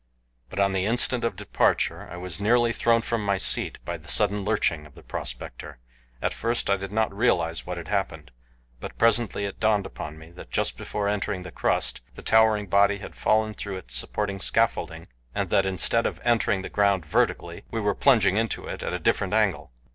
But 0.49 0.59
on 0.59 0.71
the 0.73 0.87
instant 0.87 1.23
of 1.23 1.35
departure 1.35 2.09
I 2.11 2.17
was 2.17 2.41
nearly 2.41 2.73
thrown 2.73 3.03
from 3.03 3.23
my 3.23 3.37
seat 3.37 3.77
by 3.85 3.97
the 3.97 4.07
sudden 4.07 4.43
lurching 4.43 4.87
of 4.87 4.95
the 4.95 5.03
prospector. 5.03 5.77
At 6.23 6.33
first 6.33 6.71
I 6.71 6.75
did 6.77 6.91
not 6.91 7.15
realize 7.15 7.67
what 7.67 7.77
had 7.77 7.87
happened, 7.87 8.31
but 8.79 8.97
presently 8.97 9.45
it 9.45 9.59
dawned 9.59 9.85
upon 9.85 10.17
me 10.17 10.31
that 10.31 10.49
just 10.49 10.75
before 10.75 11.07
entering 11.07 11.43
the 11.43 11.51
crust 11.51 12.01
the 12.15 12.23
towering 12.23 12.65
body 12.65 12.97
had 12.97 13.15
fallen 13.15 13.53
through 13.53 13.77
its 13.77 13.93
supporting 13.93 14.39
scaffolding, 14.39 15.07
and 15.35 15.51
that 15.51 15.67
instead 15.67 16.07
of 16.07 16.19
entering 16.23 16.63
the 16.63 16.69
ground 16.69 17.05
vertically 17.05 17.65
we 17.69 17.79
were 17.79 17.93
plunging 17.93 18.37
into 18.37 18.65
it 18.65 18.81
at 18.81 18.93
a 18.93 18.99
different 18.99 19.35
angle. 19.35 19.71